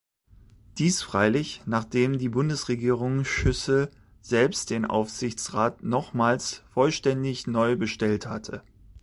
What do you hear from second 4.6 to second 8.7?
den Aufsichtsrat nochmals vollständig neu bestellt hatte.